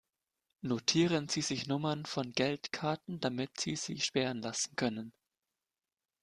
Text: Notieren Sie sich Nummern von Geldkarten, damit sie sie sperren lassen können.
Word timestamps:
Notieren 0.63 1.29
Sie 1.29 1.41
sich 1.41 1.67
Nummern 1.67 2.07
von 2.07 2.31
Geldkarten, 2.31 3.19
damit 3.19 3.59
sie 3.59 3.75
sie 3.75 3.99
sperren 3.99 4.41
lassen 4.41 4.75
können. 4.75 5.13